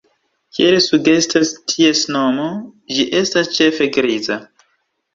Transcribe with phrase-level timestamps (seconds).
[0.57, 2.49] Kiel sugestas ties nomo,
[2.97, 4.45] ĝi estas ĉefe griza.